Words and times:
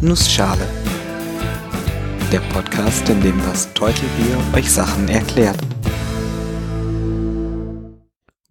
Nussschale. 0.00 0.64
Der 2.30 2.38
Podcast, 2.52 3.08
in 3.08 3.20
dem 3.20 3.36
das 3.38 3.74
Teutelbier 3.74 4.38
euch 4.54 4.70
Sachen 4.70 5.08
erklärt. 5.08 5.58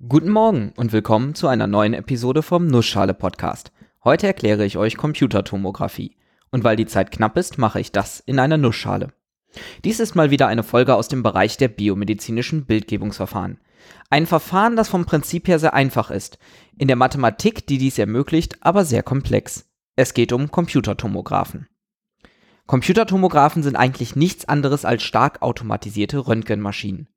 Guten 0.06 0.30
Morgen 0.30 0.74
und 0.76 0.92
willkommen 0.92 1.36
zu 1.36 1.48
einer 1.48 1.66
neuen 1.66 1.94
Episode 1.94 2.44
vom 2.44 2.68
Nussschale 2.68 3.14
Podcast. 3.14 3.72
Heute 4.04 4.28
erkläre 4.28 4.66
ich 4.66 4.78
euch 4.78 4.98
Computertomographie. 4.98 6.18
Und 6.52 6.66
weil 6.66 6.76
die 6.76 6.86
Zeit 6.86 7.12
knapp 7.12 7.38
ist, 7.38 7.58
mache 7.58 7.80
ich 7.80 7.94
das 7.94 8.20
in 8.20 8.40
einer 8.40 8.58
Nussschale. 8.58 9.14
Dies 9.86 10.02
ist 10.02 10.16
mal 10.16 10.32
wieder 10.32 10.48
eine 10.48 10.64
Folge 10.64 10.96
aus 10.96 11.08
dem 11.08 11.24
Bereich 11.24 11.56
der 11.56 11.70
biomedizinischen 11.70 12.66
Bildgebungsverfahren. 12.66 13.62
Ein 14.10 14.26
Verfahren, 14.26 14.76
das 14.76 14.90
vom 14.90 15.06
Prinzip 15.06 15.48
her 15.48 15.60
sehr 15.60 15.74
einfach 15.74 16.12
ist, 16.12 16.40
in 16.78 16.90
der 16.90 16.98
Mathematik, 16.98 17.66
die 17.68 17.78
dies 17.78 17.98
ermöglicht, 17.98 18.58
aber 18.60 18.84
sehr 18.84 19.02
komplex. 19.02 19.67
Es 20.00 20.14
geht 20.14 20.32
um 20.32 20.52
Computertomographen. 20.52 21.68
Computertomographen 22.68 23.64
sind 23.64 23.76
eigentlich 23.76 24.16
nichts 24.16 24.48
anderes 24.48 24.86
als 24.86 25.02
stark 25.02 25.42
automatisierte 25.42 26.28
Röntgenmaschinen. 26.28 27.08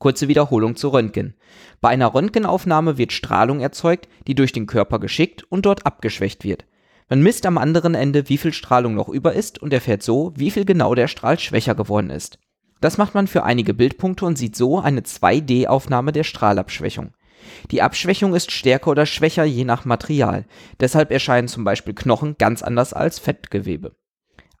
Kurze 0.00 0.26
Wiederholung 0.26 0.74
zu 0.74 0.88
Röntgen. 0.88 1.34
Bei 1.80 1.90
einer 1.90 2.12
Röntgenaufnahme 2.12 2.98
wird 2.98 3.12
Strahlung 3.12 3.60
erzeugt, 3.60 4.08
die 4.26 4.34
durch 4.34 4.50
den 4.50 4.66
Körper 4.66 4.98
geschickt 4.98 5.44
und 5.44 5.64
dort 5.64 5.86
abgeschwächt 5.86 6.42
wird. 6.42 6.64
Man 7.08 7.22
misst 7.22 7.46
am 7.46 7.56
anderen 7.56 7.94
Ende, 7.94 8.28
wie 8.28 8.38
viel 8.38 8.52
Strahlung 8.52 8.96
noch 8.96 9.08
über 9.08 9.32
ist 9.34 9.62
und 9.62 9.72
erfährt 9.72 10.02
so, 10.02 10.32
wie 10.34 10.50
viel 10.50 10.64
genau 10.64 10.96
der 10.96 11.06
Strahl 11.06 11.38
schwächer 11.38 11.76
geworden 11.76 12.10
ist. 12.10 12.40
Das 12.80 12.98
macht 12.98 13.14
man 13.14 13.28
für 13.28 13.44
einige 13.44 13.74
Bildpunkte 13.74 14.26
und 14.26 14.36
sieht 14.36 14.56
so 14.56 14.80
eine 14.80 15.02
2D-Aufnahme 15.02 16.10
der 16.10 16.24
Strahlabschwächung. 16.24 17.12
Die 17.70 17.82
Abschwächung 17.82 18.34
ist 18.34 18.50
stärker 18.50 18.90
oder 18.90 19.06
schwächer 19.06 19.44
je 19.44 19.64
nach 19.64 19.84
Material, 19.84 20.46
deshalb 20.80 21.10
erscheinen 21.10 21.48
zum 21.48 21.64
Beispiel 21.64 21.94
Knochen 21.94 22.36
ganz 22.38 22.62
anders 22.62 22.92
als 22.92 23.18
Fettgewebe. 23.18 23.96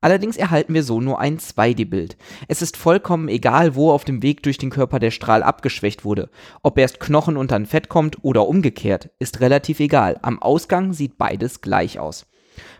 Allerdings 0.04 0.36
erhalten 0.36 0.74
wir 0.74 0.82
so 0.82 1.00
nur 1.00 1.18
ein 1.18 1.38
2D-Bild. 1.38 2.18
Es 2.46 2.60
ist 2.60 2.76
vollkommen 2.76 3.28
egal, 3.28 3.74
wo 3.74 3.90
auf 3.90 4.04
dem 4.04 4.22
Weg 4.22 4.42
durch 4.42 4.58
den 4.58 4.68
Körper 4.68 4.98
der 4.98 5.10
Strahl 5.10 5.42
abgeschwächt 5.42 6.04
wurde. 6.04 6.28
Ob 6.62 6.76
erst 6.76 7.00
Knochen 7.00 7.38
und 7.38 7.50
dann 7.50 7.64
Fett 7.64 7.88
kommt 7.88 8.22
oder 8.22 8.46
umgekehrt, 8.46 9.08
ist 9.18 9.40
relativ 9.40 9.80
egal. 9.80 10.18
Am 10.20 10.42
Ausgang 10.42 10.92
sieht 10.92 11.16
beides 11.16 11.62
gleich 11.62 11.98
aus. 11.98 12.26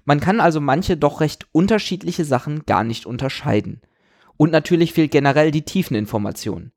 Man 0.05 0.21
kann 0.21 0.39
also 0.39 0.61
manche 0.61 0.99
doch 0.99 1.23
recht 1.23 1.47
unterschiedliche 1.53 2.27
Sachen 2.27 2.67
gar 2.67 2.85
nicht 2.85 3.07
unterscheiden. 3.07 3.81
Und 4.37 4.53
natürlich 4.53 4.93
fehlt 4.93 5.11
generell 5.11 5.51
die 5.51 5.65
Tiefeninformation. 5.65 6.73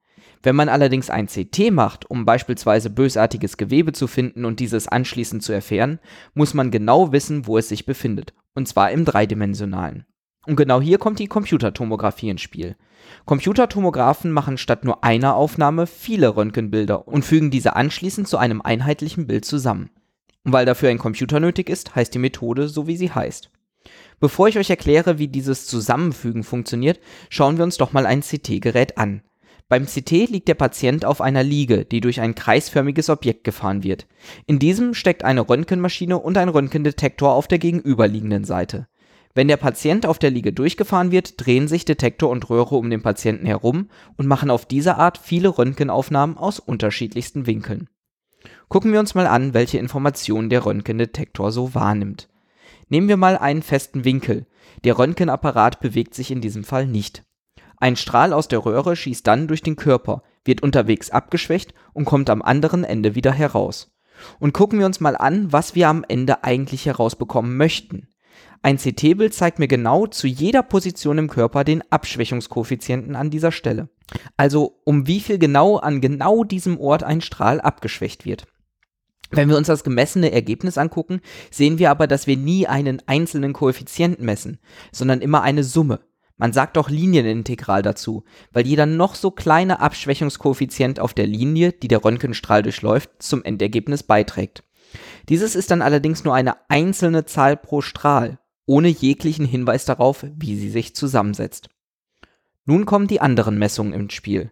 Wenn 0.48 0.56
man 0.56 0.70
allerdings 0.70 1.10
ein 1.10 1.28
CT 1.28 1.72
macht, 1.74 2.10
um 2.10 2.24
beispielsweise 2.24 2.90
bösartiges 2.90 3.58
Gewebe 3.58 3.92
zu 3.92 4.08
finden 4.08 4.46
und 4.46 4.62
dieses 4.62 4.88
anschließend 4.88 5.44
zu 5.44 5.52
erfahren, 5.52 6.00
muss 6.36 6.54
man 6.54 6.72
genau 6.72 7.12
wissen, 7.12 7.48
wo 7.48 7.58
es 7.58 7.68
sich 7.68 7.86
befindet, 7.86 8.34
und 8.54 8.66
zwar 8.66 8.92
im 8.92 9.04
dreidimensionalen. 9.04 10.06
Und 10.46 10.56
genau 10.56 10.80
hier 10.80 11.00
kommt 11.00 11.20
die 11.20 11.28
Computertomographie 11.28 12.30
ins 12.30 12.40
Spiel. 12.40 12.78
Computertomographen 13.26 14.32
machen 14.32 14.58
statt 14.58 14.86
nur 14.86 15.04
einer 15.04 15.36
Aufnahme 15.36 15.86
viele 15.86 16.38
Röntgenbilder 16.38 17.10
und 17.10 17.26
fügen 17.26 17.52
diese 17.52 17.76
anschließend 17.76 18.30
zu 18.30 18.38
einem 18.38 18.62
einheitlichen 18.62 19.28
Bild 19.28 19.44
zusammen. 19.44 19.90
Und 20.46 20.54
weil 20.54 20.66
dafür 20.66 20.88
ein 20.88 20.98
Computer 20.98 21.42
nötig 21.42 21.70
ist, 21.70 21.94
heißt 21.94 22.14
die 22.14 22.20
Methode 22.20 22.70
so, 22.70 22.88
wie 22.88 22.96
sie 22.96 23.12
heißt. 23.12 23.52
Bevor 24.22 24.48
ich 24.48 24.58
euch 24.58 24.70
erkläre, 24.70 25.20
wie 25.20 25.28
dieses 25.28 25.68
Zusammenfügen 25.68 26.46
funktioniert, 26.46 27.02
schauen 27.30 27.58
wir 27.58 27.66
uns 27.66 27.76
doch 27.76 27.92
mal 27.92 28.06
ein 28.06 28.22
CT-Gerät 28.22 28.98
an. 28.98 29.24
Beim 29.70 29.86
CT 29.86 30.30
liegt 30.30 30.48
der 30.48 30.54
Patient 30.56 31.04
auf 31.04 31.20
einer 31.20 31.44
Liege, 31.44 31.84
die 31.84 32.00
durch 32.00 32.22
ein 32.22 32.36
kreisförmiges 32.36 33.10
Objekt 33.10 33.44
gefahren 33.44 33.84
wird. 33.84 34.08
In 34.46 34.60
diesem 34.60 34.94
steckt 34.94 35.26
eine 35.26 35.48
Röntgenmaschine 35.48 36.18
und 36.18 36.38
ein 36.38 36.48
Röntgendetektor 36.48 37.34
auf 37.34 37.50
der 37.50 37.60
gegenüberliegenden 37.60 38.46
Seite. 38.46 38.88
Wenn 39.36 39.50
der 39.50 39.58
Patient 39.58 40.06
auf 40.06 40.20
der 40.20 40.32
Liege 40.32 40.54
durchgefahren 40.54 41.12
wird, 41.12 41.34
drehen 41.38 41.68
sich 41.68 41.84
Detektor 41.84 42.30
und 42.30 42.50
Röhre 42.50 42.76
um 42.76 42.90
den 42.90 43.04
Patienten 43.04 43.46
herum 43.46 43.90
und 44.16 44.26
machen 44.26 44.50
auf 44.50 44.66
diese 44.66 44.96
Art 44.96 45.18
viele 45.18 45.50
Röntgenaufnahmen 45.50 46.38
aus 46.38 46.60
unterschiedlichsten 46.60 47.46
Winkeln. 47.46 47.90
Gucken 48.70 48.94
wir 48.94 49.00
uns 49.00 49.16
mal 49.16 49.28
an, 49.28 49.54
welche 49.54 49.80
Informationen 49.80 50.50
der 50.50 50.66
Röntgendetektor 50.66 51.52
so 51.52 51.76
wahrnimmt. 51.76 52.30
Nehmen 52.90 53.10
wir 53.10 53.18
mal 53.18 53.38
einen 53.38 53.62
festen 53.62 54.06
Winkel. 54.06 54.48
Der 54.86 54.98
Röntgenapparat 54.98 55.82
bewegt 55.82 56.16
sich 56.16 56.32
in 56.32 56.40
diesem 56.40 56.64
Fall 56.64 56.88
nicht. 56.88 57.24
Ein 57.78 57.96
Strahl 57.96 58.34
aus 58.34 58.48
der 58.48 58.66
Röhre 58.66 58.96
schießt 58.96 59.26
dann 59.26 59.48
durch 59.48 59.62
den 59.62 59.76
Körper, 59.76 60.24
wird 60.44 60.64
unterwegs 60.64 61.12
abgeschwächt 61.12 61.74
und 61.94 62.06
kommt 62.06 62.30
am 62.30 62.42
anderen 62.42 62.84
Ende 62.84 63.16
wieder 63.16 63.32
heraus. 63.32 63.92
Und 64.40 64.54
gucken 64.54 64.80
wir 64.80 64.88
uns 64.88 65.00
mal 65.00 65.16
an, 65.16 65.52
was 65.54 65.76
wir 65.76 65.88
am 65.88 66.04
Ende 66.08 66.44
eigentlich 66.44 66.88
herausbekommen 66.88 67.56
möchten. 67.56 68.08
Ein 68.64 68.78
CT-Bild 68.78 69.34
zeigt 69.34 69.60
mir 69.60 69.68
genau 69.68 70.08
zu 70.08 70.28
jeder 70.28 70.64
Position 70.64 71.20
im 71.20 71.30
Körper 71.30 71.64
den 71.64 71.84
Abschwächungskoeffizienten 71.92 73.16
an 73.16 73.30
dieser 73.30 73.52
Stelle. 73.52 73.90
Also 74.36 74.80
um 74.84 75.06
wie 75.06 75.20
viel 75.20 75.38
genau 75.38 75.78
an 75.78 76.02
genau 76.02 76.44
diesem 76.44 76.80
Ort 76.80 77.04
ein 77.04 77.22
Strahl 77.22 77.62
abgeschwächt 77.62 78.26
wird. 78.26 78.48
Wenn 79.30 79.50
wir 79.50 79.58
uns 79.58 79.68
das 79.68 79.84
gemessene 79.84 80.32
Ergebnis 80.32 80.78
angucken, 80.78 81.22
sehen 81.52 81.80
wir 81.80 81.92
aber, 81.92 82.08
dass 82.08 82.28
wir 82.28 82.38
nie 82.38 82.66
einen 82.66 83.02
einzelnen 83.08 83.54
Koeffizienten 83.54 84.26
messen, 84.26 84.60
sondern 84.92 85.22
immer 85.22 85.42
eine 85.42 85.64
Summe. 85.64 86.00
Man 86.38 86.54
sagt 86.54 86.78
auch 86.78 86.90
Linienintegral 86.90 87.82
dazu, 87.82 88.24
weil 88.52 88.68
jeder 88.68 88.86
noch 88.86 89.16
so 89.16 89.32
kleine 89.32 89.80
Abschwächungskoeffizient 89.80 91.00
auf 91.00 91.14
der 91.14 91.26
Linie, 91.26 91.72
die 91.72 91.88
der 91.88 92.04
Röntgenstrahl 92.04 92.62
durchläuft, 92.62 93.10
zum 93.20 93.44
Endergebnis 93.44 94.04
beiträgt. 94.04 94.64
Dieses 95.30 95.56
ist 95.56 95.72
dann 95.72 95.82
allerdings 95.82 96.24
nur 96.24 96.36
eine 96.36 96.70
einzelne 96.70 97.26
Zahl 97.26 97.58
pro 97.58 97.82
Strahl, 97.82 98.40
ohne 98.66 98.88
jeglichen 98.88 99.46
Hinweis 99.46 99.86
darauf, 99.86 100.26
wie 100.36 100.56
sie 100.56 100.70
sich 100.70 100.96
zusammensetzt. 100.96 101.70
Nun 102.66 102.86
kommen 102.86 103.08
die 103.08 103.22
anderen 103.22 103.58
Messungen 103.58 103.94
ins 103.94 104.14
Spiel. 104.14 104.52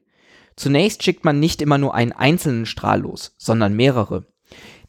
Zunächst 0.55 1.03
schickt 1.03 1.25
man 1.25 1.39
nicht 1.39 1.61
immer 1.61 1.77
nur 1.77 1.93
einen 1.93 2.13
einzelnen 2.13 2.65
Strahl 2.65 3.01
los, 3.01 3.35
sondern 3.37 3.75
mehrere. 3.75 4.25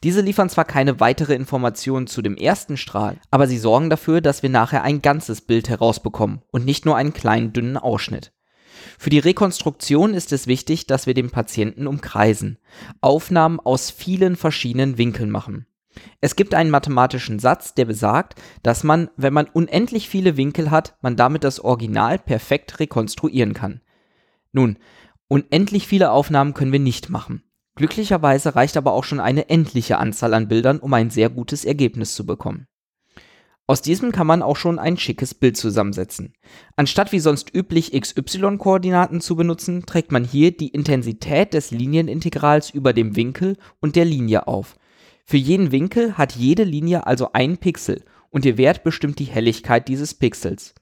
Diese 0.05 0.21
liefern 0.21 0.49
zwar 0.49 0.65
keine 0.65 1.00
weitere 1.00 1.34
Information 1.34 2.06
zu 2.06 2.22
dem 2.22 2.37
ersten 2.37 2.77
Strahl, 2.77 3.19
aber 3.31 3.47
sie 3.47 3.59
sorgen 3.59 3.91
dafür, 3.91 4.21
dass 4.21 4.43
wir 4.43 4.50
nachher 4.50 4.83
ein 4.83 5.03
ganzes 5.03 5.41
Bild 5.41 5.69
herausbekommen 5.69 6.43
und 6.50 6.65
nicht 6.65 6.84
nur 6.84 6.97
einen 6.97 7.12
kleinen 7.12 7.53
dünnen 7.53 7.77
Ausschnitt. 7.77 8.33
Für 8.99 9.11
die 9.11 9.19
Rekonstruktion 9.19 10.15
ist 10.15 10.33
es 10.33 10.47
wichtig, 10.47 10.87
dass 10.87 11.06
wir 11.06 11.15
den 11.15 11.31
Patienten 11.31 11.87
umkreisen, 11.87 12.59
Aufnahmen 13.00 13.59
aus 13.61 13.91
vielen 13.91 14.37
verschiedenen 14.37 14.99
Winkeln 14.99 15.31
machen. 15.31 15.66
Es 16.21 16.37
gibt 16.37 16.55
einen 16.55 16.71
mathematischen 16.71 17.39
Satz, 17.39 17.75
der 17.75 17.87
besagt, 17.87 18.41
dass 18.62 18.84
man, 18.84 19.09
wenn 19.16 19.33
man 19.33 19.47
unendlich 19.47 20.09
viele 20.09 20.37
Winkel 20.37 20.71
hat, 20.71 20.95
man 21.00 21.16
damit 21.16 21.43
das 21.43 21.59
Original 21.61 22.19
perfekt 22.19 22.81
rekonstruieren 22.81 23.55
kann. 23.55 23.81
Nun, 24.53 24.78
unendlich 25.28 25.87
viele 25.87 26.11
Aufnahmen 26.11 26.55
können 26.55 26.72
wir 26.72 26.81
nicht 26.81 27.09
machen. 27.09 27.43
Glücklicherweise 27.76 28.56
reicht 28.56 28.76
aber 28.76 28.92
auch 28.92 29.04
schon 29.04 29.20
eine 29.20 29.48
endliche 29.48 29.98
Anzahl 29.98 30.34
an 30.34 30.48
Bildern, 30.48 30.78
um 30.78 30.92
ein 30.94 31.10
sehr 31.10 31.28
gutes 31.28 31.64
Ergebnis 31.64 32.14
zu 32.14 32.26
bekommen. 32.26 32.66
Aus 33.69 33.82
diesem 33.82 34.12
kann 34.12 34.28
man 34.28 34.42
auch 34.42 34.56
schon 34.56 34.78
ein 34.78 34.97
schickes 34.97 35.34
Bild 35.34 35.56
zusammensetzen. 35.56 36.32
Anstatt 36.76 37.10
wie 37.12 37.19
sonst 37.19 37.53
üblich 37.54 37.92
XY-Koordinaten 38.00 39.20
zu 39.20 39.34
benutzen, 39.34 39.84
trägt 39.84 40.12
man 40.12 40.25
hier 40.25 40.56
die 40.56 40.69
Intensität 40.69 41.53
des 41.53 41.72
Linienintegrals 41.72 42.70
über 42.70 42.92
dem 42.92 43.16
Winkel 43.16 43.56
und 43.81 43.97
der 43.97 44.04
Linie 44.04 44.47
auf. 44.47 44.76
Für 45.25 45.36
jeden 45.36 45.72
Winkel 45.72 46.16
hat 46.16 46.36
jede 46.36 46.62
Linie 46.62 47.06
also 47.06 47.32
ein 47.32 47.59
Pixel 47.59 48.04
und 48.31 48.44
ihr 48.44 48.56
Wert 48.56 48.84
bestimmt 48.84 49.19
die 49.19 49.25
Helligkeit 49.25 49.88
dieses 49.88 50.15
Pixels. 50.15 50.75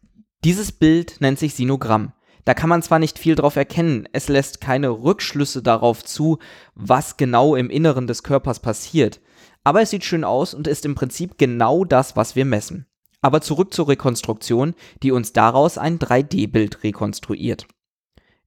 Dieses 0.44 0.70
Bild 0.70 1.16
nennt 1.20 1.38
sich 1.38 1.54
Sinogramm. 1.54 2.12
Da 2.44 2.54
kann 2.54 2.68
man 2.68 2.82
zwar 2.82 2.98
nicht 2.98 3.18
viel 3.18 3.34
drauf 3.34 3.56
erkennen, 3.56 4.06
es 4.12 4.28
lässt 4.28 4.60
keine 4.60 4.90
Rückschlüsse 4.90 5.62
darauf 5.62 6.04
zu, 6.04 6.38
was 6.74 7.16
genau 7.16 7.56
im 7.56 7.70
Inneren 7.70 8.06
des 8.06 8.22
Körpers 8.22 8.60
passiert, 8.60 9.20
aber 9.64 9.80
es 9.80 9.90
sieht 9.90 10.04
schön 10.04 10.24
aus 10.24 10.52
und 10.52 10.68
ist 10.68 10.84
im 10.84 10.94
Prinzip 10.94 11.38
genau 11.38 11.84
das, 11.84 12.16
was 12.16 12.36
wir 12.36 12.44
messen. 12.44 12.86
Aber 13.22 13.40
zurück 13.40 13.72
zur 13.72 13.88
Rekonstruktion, 13.88 14.74
die 15.02 15.10
uns 15.10 15.32
daraus 15.32 15.78
ein 15.78 15.98
3D-Bild 15.98 16.84
rekonstruiert. 16.84 17.66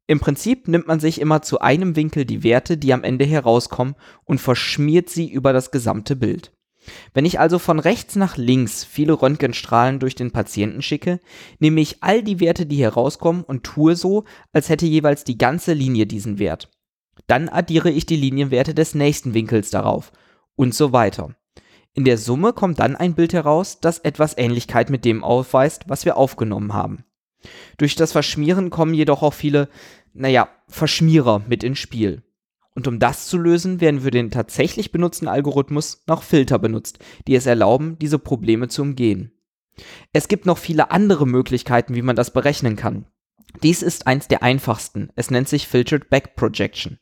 Im 0.06 0.20
Prinzip 0.20 0.68
nimmt 0.68 0.88
man 0.88 1.00
sich 1.00 1.20
immer 1.20 1.42
zu 1.42 1.60
einem 1.60 1.96
Winkel 1.96 2.24
die 2.24 2.44
Werte, 2.44 2.78
die 2.78 2.94
am 2.94 3.04
Ende 3.04 3.26
herauskommen, 3.26 3.96
und 4.24 4.40
verschmiert 4.40 5.10
sie 5.10 5.30
über 5.30 5.52
das 5.52 5.72
gesamte 5.72 6.16
Bild. 6.16 6.54
Wenn 7.14 7.26
ich 7.26 7.40
also 7.40 7.60
von 7.60 7.80
rechts 7.80 8.16
nach 8.16 8.38
links 8.38 8.84
viele 8.84 9.14
Röntgenstrahlen 9.14 10.00
durch 10.00 10.16
den 10.16 10.32
Patienten 10.32 10.82
schicke, 10.82 11.20
nehme 11.60 11.82
ich 11.82 12.04
all 12.04 12.24
die 12.24 12.40
Werte, 12.40 12.66
die 12.66 12.82
herauskommen, 12.82 13.44
und 13.44 13.64
tue 13.64 13.96
so, 13.96 14.24
als 14.54 14.70
hätte 14.70 14.86
jeweils 14.86 15.24
die 15.24 15.38
ganze 15.38 15.74
Linie 15.74 16.06
diesen 16.06 16.40
Wert. 16.40 16.70
Dann 17.28 17.50
addiere 17.50 17.90
ich 17.90 18.06
die 18.06 18.16
Linienwerte 18.16 18.74
des 18.74 18.96
nächsten 18.96 19.34
Winkels 19.34 19.70
darauf 19.70 20.12
und 20.56 20.74
so 20.74 20.92
weiter. 20.94 21.36
In 21.94 22.06
der 22.06 22.18
Summe 22.18 22.54
kommt 22.54 22.80
dann 22.80 22.96
ein 22.96 23.16
Bild 23.16 23.34
heraus, 23.34 23.80
das 23.80 24.00
etwas 24.00 24.38
Ähnlichkeit 24.38 24.90
mit 24.90 25.04
dem 25.04 25.24
aufweist, 25.24 25.86
was 25.88 26.06
wir 26.06 26.16
aufgenommen 26.16 26.74
haben. 26.74 27.06
Durch 27.78 27.96
das 27.96 28.12
Verschmieren 28.12 28.70
kommen 28.70 28.94
jedoch 28.94 29.24
auch 29.24 29.34
viele, 29.34 29.70
naja, 30.14 30.50
Verschmierer 30.68 31.42
mit 31.48 31.64
ins 31.64 31.80
Spiel. 31.80 32.24
Und 32.78 32.88
um 32.88 33.00
das 33.00 33.26
zu 33.26 33.40
lösen, 33.40 33.82
werden 33.82 34.02
für 34.02 34.12
den 34.12 34.30
tatsächlich 34.30 34.92
benutzten 34.92 35.28
Algorithmus 35.28 36.04
noch 36.06 36.22
Filter 36.22 36.60
benutzt, 36.60 37.00
die 37.28 37.34
es 37.34 37.48
erlauben, 37.48 37.98
diese 37.98 38.20
Probleme 38.20 38.68
zu 38.68 38.84
umgehen. 38.84 39.32
Es 40.14 40.28
gibt 40.28 40.46
noch 40.46 40.60
viele 40.60 40.92
andere 40.92 41.26
Möglichkeiten, 41.26 41.96
wie 41.96 42.04
man 42.04 42.16
das 42.16 42.30
berechnen 42.30 42.76
kann. 42.76 43.08
Dies 43.64 43.82
ist 43.82 44.06
eins 44.06 44.28
der 44.28 44.44
einfachsten. 44.44 45.10
Es 45.16 45.32
nennt 45.32 45.50
sich 45.50 45.68
Filtered 45.68 46.12
Back 46.12 46.36
Projection. 46.36 47.00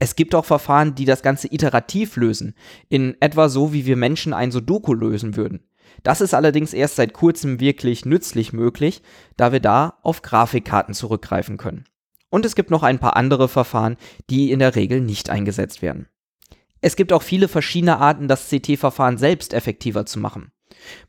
Es 0.00 0.16
gibt 0.16 0.34
auch 0.34 0.44
Verfahren, 0.44 0.96
die 0.96 1.04
das 1.04 1.22
Ganze 1.22 1.46
iterativ 1.46 2.16
lösen, 2.16 2.56
in 2.88 3.16
etwa 3.20 3.48
so, 3.48 3.72
wie 3.72 3.86
wir 3.86 3.96
Menschen 3.96 4.34
ein 4.34 4.50
Sudoku 4.50 4.94
lösen 4.94 5.36
würden. 5.36 5.60
Das 6.02 6.20
ist 6.20 6.34
allerdings 6.34 6.72
erst 6.72 6.96
seit 6.96 7.12
kurzem 7.12 7.60
wirklich 7.60 8.04
nützlich 8.04 8.52
möglich, 8.52 9.02
da 9.36 9.52
wir 9.52 9.60
da 9.60 10.00
auf 10.02 10.22
Grafikkarten 10.22 10.92
zurückgreifen 10.92 11.56
können. 11.56 11.84
Und 12.30 12.44
es 12.44 12.54
gibt 12.54 12.70
noch 12.70 12.82
ein 12.82 12.98
paar 12.98 13.16
andere 13.16 13.48
Verfahren, 13.48 13.96
die 14.30 14.52
in 14.52 14.58
der 14.58 14.74
Regel 14.74 15.00
nicht 15.00 15.30
eingesetzt 15.30 15.82
werden. 15.82 16.08
Es 16.80 16.94
gibt 16.94 17.12
auch 17.12 17.22
viele 17.22 17.48
verschiedene 17.48 17.98
Arten, 17.98 18.28
das 18.28 18.48
CT-Verfahren 18.48 19.18
selbst 19.18 19.52
effektiver 19.52 20.06
zu 20.06 20.20
machen. 20.20 20.52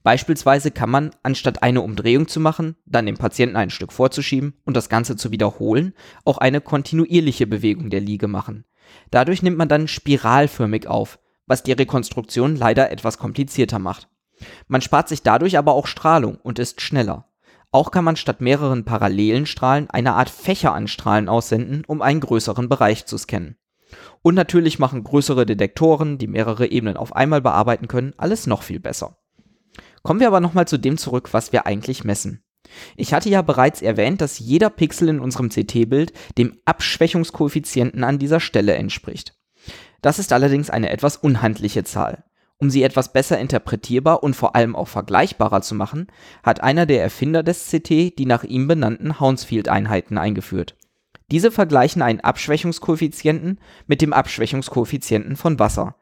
Beispielsweise 0.03 0.71
kann 0.71 0.89
man, 0.89 1.11
anstatt 1.21 1.61
eine 1.61 1.81
Umdrehung 1.81 2.27
zu 2.27 2.39
machen, 2.39 2.75
dann 2.85 3.05
dem 3.05 3.17
Patienten 3.17 3.55
ein 3.55 3.69
Stück 3.69 3.93
vorzuschieben 3.93 4.53
und 4.65 4.75
das 4.75 4.89
Ganze 4.89 5.15
zu 5.15 5.31
wiederholen, 5.31 5.93
auch 6.25 6.37
eine 6.37 6.61
kontinuierliche 6.61 7.45
Bewegung 7.45 7.89
der 7.89 8.01
Liege 8.01 8.27
machen. 8.27 8.65
Dadurch 9.11 9.43
nimmt 9.43 9.57
man 9.57 9.69
dann 9.69 9.87
spiralförmig 9.87 10.87
auf, 10.87 11.19
was 11.45 11.63
die 11.63 11.73
Rekonstruktion 11.73 12.55
leider 12.55 12.91
etwas 12.91 13.17
komplizierter 13.17 13.79
macht. 13.79 14.07
Man 14.67 14.81
spart 14.81 15.09
sich 15.09 15.21
dadurch 15.21 15.57
aber 15.57 15.73
auch 15.73 15.87
Strahlung 15.87 16.37
und 16.37 16.59
ist 16.59 16.81
schneller. 16.81 17.28
Auch 17.71 17.91
kann 17.91 18.03
man 18.03 18.15
statt 18.15 18.41
mehreren 18.41 18.83
parallelen 18.83 19.45
Strahlen 19.45 19.89
eine 19.89 20.13
Art 20.13 20.29
Fächer 20.29 20.73
an 20.73 20.87
Strahlen 20.87 21.29
aussenden, 21.29 21.83
um 21.85 22.01
einen 22.01 22.19
größeren 22.19 22.67
Bereich 22.67 23.05
zu 23.05 23.17
scannen. 23.17 23.57
Und 24.21 24.35
natürlich 24.35 24.79
machen 24.79 25.03
größere 25.03 25.45
Detektoren, 25.45 26.17
die 26.17 26.27
mehrere 26.27 26.67
Ebenen 26.67 26.97
auf 26.97 27.15
einmal 27.15 27.41
bearbeiten 27.41 27.87
können, 27.87 28.13
alles 28.17 28.47
noch 28.47 28.63
viel 28.63 28.79
besser. 28.79 29.17
Kommen 30.03 30.19
wir 30.19 30.27
aber 30.27 30.39
nochmal 30.39 30.67
zu 30.67 30.77
dem 30.77 30.97
zurück, 30.97 31.29
was 31.31 31.51
wir 31.51 31.65
eigentlich 31.65 32.03
messen. 32.03 32.43
Ich 32.95 33.13
hatte 33.13 33.29
ja 33.29 33.41
bereits 33.41 33.81
erwähnt, 33.81 34.21
dass 34.21 34.39
jeder 34.39 34.69
Pixel 34.69 35.09
in 35.09 35.19
unserem 35.19 35.49
CT-Bild 35.49 36.13
dem 36.37 36.59
Abschwächungskoeffizienten 36.65 38.03
an 38.03 38.19
dieser 38.19 38.39
Stelle 38.39 38.75
entspricht. 38.75 39.35
Das 40.01 40.19
ist 40.19 40.33
allerdings 40.33 40.69
eine 40.69 40.89
etwas 40.89 41.17
unhandliche 41.17 41.83
Zahl. 41.83 42.23
Um 42.61 42.69
sie 42.69 42.83
etwas 42.83 43.13
besser 43.13 43.39
interpretierbar 43.39 44.21
und 44.21 44.35
vor 44.35 44.55
allem 44.55 44.75
auch 44.75 44.89
vergleichbarer 44.89 45.61
zu 45.61 45.75
machen, 45.75 46.07
hat 46.43 46.61
einer 46.61 46.85
der 46.85 47.01
Erfinder 47.01 47.41
des 47.41 47.69
CT 47.69 48.17
die 48.19 48.25
nach 48.25 48.43
ihm 48.43 48.67
benannten 48.67 49.19
Hounsfield-Einheiten 49.19 50.17
eingeführt. 50.17 50.75
Diese 51.31 51.51
vergleichen 51.51 52.01
einen 52.01 52.19
Abschwächungskoeffizienten 52.19 53.59
mit 53.87 54.01
dem 54.01 54.11
Abschwächungskoeffizienten 54.11 55.37
von 55.37 55.57
Wasser. 55.57 55.95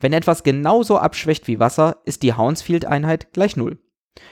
Wenn 0.00 0.12
etwas 0.12 0.42
genauso 0.42 0.98
abschwächt 0.98 1.46
wie 1.46 1.60
Wasser, 1.60 1.98
ist 2.04 2.22
die 2.24 2.34
Hounsfield-Einheit 2.34 3.32
gleich 3.32 3.56
0. 3.56 3.78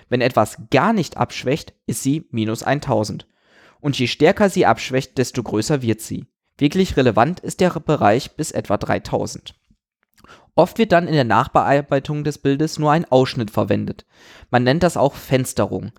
Wenn 0.09 0.21
etwas 0.21 0.59
gar 0.71 0.93
nicht 0.93 1.17
abschwächt, 1.17 1.75
ist 1.87 2.03
sie 2.03 2.27
minus 2.31 2.65
1000. 2.65 3.29
Und 3.81 3.97
je 3.99 4.09
stärker 4.09 4.51
sie 4.51 4.67
abschwächt, 4.67 5.17
desto 5.17 5.45
größer 5.45 5.81
wird 5.83 6.01
sie. 6.01 6.27
Wirklich 6.57 6.97
relevant 6.97 7.39
ist 7.39 7.61
der 7.61 7.71
Bereich 7.71 8.33
bis 8.33 8.51
etwa 8.51 8.79
3000. 8.79 9.55
Oft 10.59 10.79
wird 10.79 10.91
dann 10.91 11.07
in 11.07 11.15
der 11.15 11.23
Nachbearbeitung 11.23 12.25
des 12.25 12.39
Bildes 12.39 12.81
nur 12.81 12.91
ein 12.91 13.05
Ausschnitt 13.05 13.53
verwendet. 13.53 14.05
Man 14.51 14.65
nennt 14.65 14.83
das 14.83 14.97
auch 14.97 15.15
Fensterung. 15.15 15.93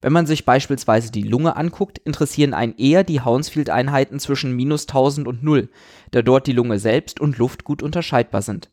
Wenn 0.00 0.12
man 0.12 0.26
sich 0.26 0.44
beispielsweise 0.44 1.12
die 1.12 1.22
Lunge 1.22 1.54
anguckt, 1.54 1.98
interessieren 1.98 2.54
einen 2.54 2.74
eher 2.76 3.04
die 3.04 3.20
Hounsfield-Einheiten 3.20 4.18
zwischen 4.18 4.56
minus 4.56 4.88
1000 4.88 5.28
und 5.28 5.44
0, 5.44 5.68
da 6.10 6.22
dort 6.22 6.48
die 6.48 6.52
Lunge 6.52 6.80
selbst 6.80 7.20
und 7.20 7.38
Luft 7.38 7.62
gut 7.62 7.84
unterscheidbar 7.84 8.42
sind. 8.42 8.68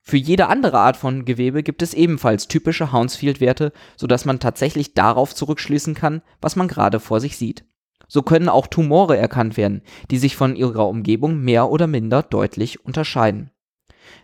Für 0.00 0.16
jede 0.16 0.46
andere 0.46 0.78
Art 0.78 0.96
von 0.96 1.26
Gewebe 1.26 1.62
gibt 1.62 1.82
es 1.82 1.92
ebenfalls 1.92 2.48
typische 2.48 2.90
Hounsfield-Werte, 2.90 3.70
sodass 3.96 4.24
man 4.24 4.40
tatsächlich 4.40 4.94
darauf 4.94 5.34
zurückschließen 5.34 5.94
kann, 5.94 6.22
was 6.40 6.56
man 6.56 6.68
gerade 6.68 7.00
vor 7.00 7.20
sich 7.20 7.36
sieht. 7.36 7.66
So 8.08 8.22
können 8.22 8.48
auch 8.48 8.66
Tumore 8.66 9.18
erkannt 9.18 9.58
werden, 9.58 9.82
die 10.10 10.16
sich 10.16 10.36
von 10.36 10.56
ihrer 10.56 10.88
Umgebung 10.88 11.42
mehr 11.42 11.68
oder 11.68 11.86
minder 11.86 12.22
deutlich 12.22 12.82
unterscheiden. 12.86 13.50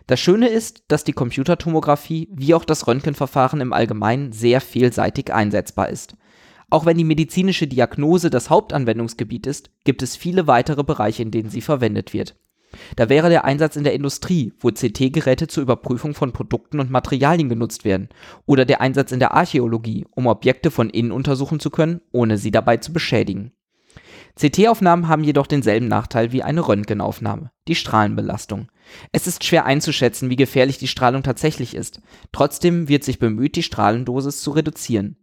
Das 0.07 0.19
Schöne 0.19 0.47
ist, 0.47 0.83
dass 0.87 1.03
die 1.03 1.13
Computertomographie 1.13 2.29
wie 2.31 2.53
auch 2.53 2.65
das 2.65 2.87
Röntgenverfahren 2.87 3.61
im 3.61 3.73
Allgemeinen 3.73 4.31
sehr 4.31 4.61
vielseitig 4.61 5.33
einsetzbar 5.33 5.89
ist. 5.89 6.15
Auch 6.69 6.85
wenn 6.85 6.97
die 6.97 7.03
medizinische 7.03 7.67
Diagnose 7.67 8.29
das 8.29 8.49
Hauptanwendungsgebiet 8.49 9.45
ist, 9.45 9.71
gibt 9.83 10.01
es 10.01 10.15
viele 10.15 10.47
weitere 10.47 10.83
Bereiche, 10.83 11.21
in 11.21 11.31
denen 11.31 11.49
sie 11.49 11.61
verwendet 11.61 12.13
wird. 12.13 12.35
Da 12.95 13.09
wäre 13.09 13.29
der 13.29 13.43
Einsatz 13.43 13.75
in 13.75 13.83
der 13.83 13.93
Industrie, 13.93 14.53
wo 14.59 14.69
CT-Geräte 14.69 15.47
zur 15.47 15.63
Überprüfung 15.63 16.13
von 16.13 16.31
Produkten 16.31 16.79
und 16.79 16.89
Materialien 16.89 17.49
genutzt 17.49 17.83
werden, 17.83 18.07
oder 18.45 18.63
der 18.63 18.79
Einsatz 18.79 19.11
in 19.11 19.19
der 19.19 19.33
Archäologie, 19.33 20.05
um 20.11 20.27
Objekte 20.27 20.71
von 20.71 20.89
innen 20.89 21.11
untersuchen 21.11 21.59
zu 21.59 21.69
können, 21.69 22.01
ohne 22.11 22.37
sie 22.37 22.51
dabei 22.51 22.77
zu 22.77 22.93
beschädigen. 22.93 23.51
CT-Aufnahmen 24.39 25.07
haben 25.07 25.23
jedoch 25.23 25.47
denselben 25.47 25.87
Nachteil 25.87 26.31
wie 26.31 26.43
eine 26.43 26.67
Röntgenaufnahme, 26.67 27.51
die 27.67 27.75
Strahlenbelastung. 27.75 28.71
Es 29.11 29.27
ist 29.27 29.43
schwer 29.43 29.65
einzuschätzen, 29.65 30.29
wie 30.29 30.35
gefährlich 30.35 30.77
die 30.77 30.87
Strahlung 30.87 31.23
tatsächlich 31.23 31.75
ist. 31.75 32.01
Trotzdem 32.31 32.87
wird 32.87 33.03
sich 33.03 33.19
bemüht, 33.19 33.55
die 33.55 33.63
Strahlendosis 33.63 34.41
zu 34.41 34.51
reduzieren. 34.51 35.17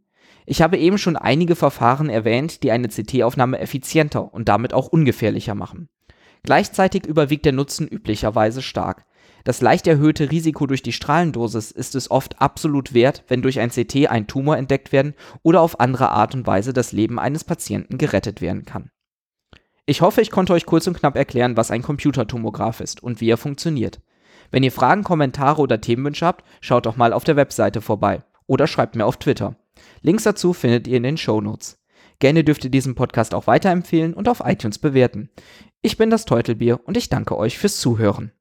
Ich 0.47 0.63
habe 0.63 0.79
eben 0.79 0.97
schon 0.97 1.17
einige 1.17 1.57
Verfahren 1.57 2.09
erwähnt, 2.09 2.63
die 2.63 2.71
eine 2.71 2.89
CT-Aufnahme 2.89 3.59
effizienter 3.59 4.33
und 4.33 4.49
damit 4.49 4.73
auch 4.73 4.89
ungefährlicher 4.89 5.55
machen. 5.55 5.89
Gleichzeitig 6.43 7.05
überwiegt 7.05 7.45
der 7.45 7.53
Nutzen 7.53 7.87
üblicherweise 7.87 8.63
stark. 8.63 9.05
Das 9.45 9.61
leicht 9.61 9.87
erhöhte 9.87 10.31
Risiko 10.31 10.67
durch 10.67 10.83
die 10.83 10.93
Strahlendosis 10.93 11.71
ist 11.71 11.95
es 11.95 12.11
oft 12.11 12.41
absolut 12.41 12.95
wert, 12.95 13.25
wenn 13.29 13.43
durch 13.43 13.61
ein 13.61 13.71
CT 13.71 14.09
ein 14.09 14.27
Tumor 14.27 14.57
entdeckt 14.57 14.93
werden 14.93 15.15
oder 15.43 15.61
auf 15.61 15.81
andere 15.81 16.11
Art 16.11 16.35
und 16.35 16.47
Weise 16.47 16.73
das 16.73 16.93
Leben 16.93 17.19
eines 17.19 17.45
Patienten 17.45 17.99
gerettet 17.99 18.41
werden 18.41 18.65
kann. 18.65 18.91
Ich 19.89 20.03
hoffe, 20.03 20.21
ich 20.21 20.31
konnte 20.31 20.53
euch 20.53 20.67
kurz 20.67 20.87
und 20.87 20.99
knapp 20.99 21.17
erklären, 21.17 21.57
was 21.57 21.71
ein 21.71 21.81
Computertomograph 21.81 22.83
ist 22.83 23.03
und 23.03 23.23
wie 23.23 23.31
er 23.31 23.39
funktioniert. 23.39 24.03
Wenn 24.51 24.63
ihr 24.63 24.71
Fragen, 24.71 25.03
Kommentare 25.03 25.63
oder 25.63 25.81
Themenwünsche 25.81 26.27
habt, 26.27 26.45
schaut 26.61 26.85
doch 26.85 26.99
mal 26.99 27.15
auf 27.15 27.25
der 27.25 27.37
Webseite 27.37 27.81
vorbei 27.81 28.23
oder 28.47 28.67
schreibt 28.67 28.97
mir 28.97 29.07
auf 29.07 29.17
Twitter. 29.17 29.57
Links 30.03 30.25
dazu 30.25 30.53
findet 30.53 30.87
ihr 30.89 30.99
in 30.99 31.05
den 31.05 31.17
Show 31.17 31.41
Notes. 31.41 31.83
Gerne 32.19 32.45
dürft 32.45 32.65
ihr 32.65 32.71
diesen 32.71 32.97
Podcast 32.97 33.33
auch 33.33 33.47
weiterempfehlen 33.47 34.13
und 34.13 34.29
auf 34.29 34.43
iTunes 34.45 34.79
bewerten. 34.79 35.31
Ich 35.81 35.97
bin 35.97 36.11
das 36.11 36.27
Teutelbier 36.27 36.81
und 36.85 36.99
ich 36.99 37.09
danke 37.09 37.39
euch 37.39 37.57
fürs 37.57 37.79
Zuhören. 37.79 38.33